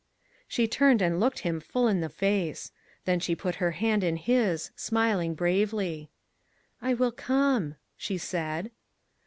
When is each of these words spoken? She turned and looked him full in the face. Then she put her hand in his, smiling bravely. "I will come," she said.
She 0.47 0.67
turned 0.67 0.99
and 1.03 1.19
looked 1.19 1.41
him 1.41 1.59
full 1.59 1.87
in 1.87 1.99
the 2.01 2.09
face. 2.09 2.71
Then 3.05 3.19
she 3.19 3.35
put 3.35 3.57
her 3.61 3.69
hand 3.77 4.03
in 4.03 4.15
his, 4.15 4.71
smiling 4.75 5.35
bravely. 5.35 6.09
"I 6.81 6.95
will 6.95 7.11
come," 7.11 7.75
she 7.95 8.17
said. 8.17 8.71